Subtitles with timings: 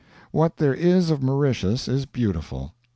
[0.31, 2.73] What there is of Mauritius is beautiful.